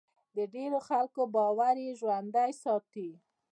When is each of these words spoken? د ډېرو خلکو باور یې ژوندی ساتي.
د 0.35 0.37
ډېرو 0.53 0.79
خلکو 0.87 1.21
باور 1.35 1.75
یې 1.85 1.91
ژوندی 1.99 2.51
ساتي. 2.63 3.09